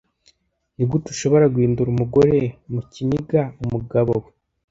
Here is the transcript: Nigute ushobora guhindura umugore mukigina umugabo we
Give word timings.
Nigute 0.75 1.07
ushobora 1.13 1.51
guhindura 1.53 1.89
umugore 1.91 2.35
mukigina 2.71 3.41
umugabo 3.63 4.11
we 4.21 4.29